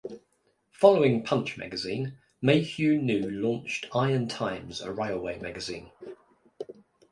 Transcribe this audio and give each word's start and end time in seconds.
Following 0.71 1.23
"Punch" 1.23 1.59
magazine, 1.59 2.17
Mayhew 2.41 2.99
new 2.99 3.29
launched 3.29 3.85
"Iron 3.93 4.27
Times", 4.27 4.81
a 4.81 4.91
railway 4.91 5.37
magazine. 5.37 5.91